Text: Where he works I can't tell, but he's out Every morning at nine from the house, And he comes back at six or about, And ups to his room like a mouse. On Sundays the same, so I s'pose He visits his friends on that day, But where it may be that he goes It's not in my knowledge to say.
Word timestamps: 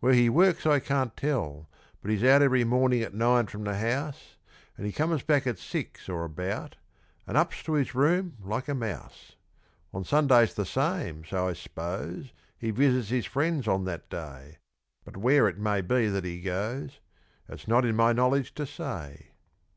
Where 0.00 0.14
he 0.14 0.28
works 0.28 0.66
I 0.66 0.80
can't 0.80 1.16
tell, 1.16 1.68
but 2.02 2.10
he's 2.10 2.24
out 2.24 2.42
Every 2.42 2.64
morning 2.64 3.02
at 3.02 3.14
nine 3.14 3.46
from 3.46 3.62
the 3.62 3.78
house, 3.78 4.34
And 4.76 4.84
he 4.84 4.90
comes 4.90 5.22
back 5.22 5.46
at 5.46 5.60
six 5.60 6.08
or 6.08 6.24
about, 6.24 6.74
And 7.24 7.36
ups 7.36 7.62
to 7.62 7.74
his 7.74 7.94
room 7.94 8.36
like 8.42 8.66
a 8.66 8.74
mouse. 8.74 9.36
On 9.94 10.02
Sundays 10.02 10.54
the 10.54 10.66
same, 10.66 11.24
so 11.24 11.46
I 11.46 11.52
s'pose 11.52 12.32
He 12.58 12.72
visits 12.72 13.10
his 13.10 13.26
friends 13.26 13.68
on 13.68 13.84
that 13.84 14.10
day, 14.10 14.58
But 15.04 15.16
where 15.16 15.46
it 15.46 15.56
may 15.56 15.82
be 15.82 16.08
that 16.08 16.24
he 16.24 16.40
goes 16.40 16.98
It's 17.48 17.68
not 17.68 17.84
in 17.84 17.94
my 17.94 18.12
knowledge 18.12 18.52
to 18.54 18.66
say. 18.66 19.28